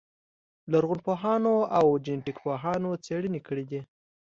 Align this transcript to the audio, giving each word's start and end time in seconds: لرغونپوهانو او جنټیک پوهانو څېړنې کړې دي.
لرغونپوهانو 0.71 1.55
او 1.77 1.85
جنټیک 2.05 2.37
پوهانو 2.45 2.89
څېړنې 3.05 3.39
کړې 3.47 3.63
دي. 3.71 3.81